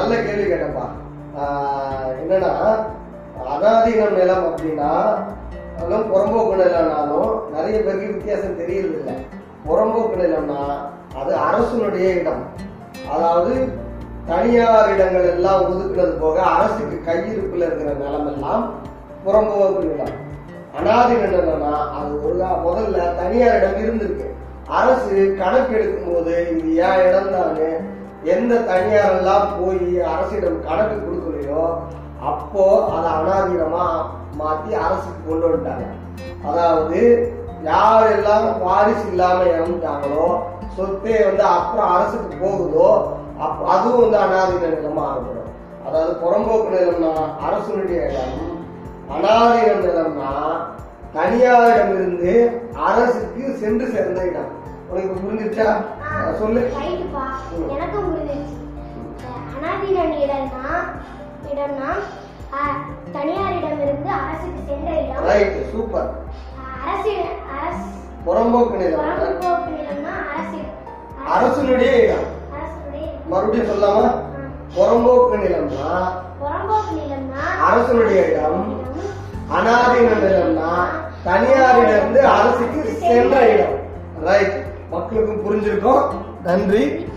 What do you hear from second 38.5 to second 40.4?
வாரிசு இல்லாம இறந்துட்டாங்களோ